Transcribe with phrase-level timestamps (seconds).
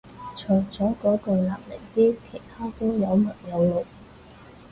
[0.35, 3.85] 除咗嗰句難明啲其他都有文有路